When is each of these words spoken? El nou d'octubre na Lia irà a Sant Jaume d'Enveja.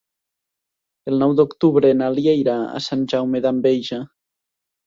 El 1.11 1.19
nou 1.25 1.35
d'octubre 1.41 1.91
na 1.99 2.09
Lia 2.15 2.35
irà 2.39 2.57
a 2.81 2.81
Sant 2.89 3.07
Jaume 3.15 3.43
d'Enveja. 3.49 4.05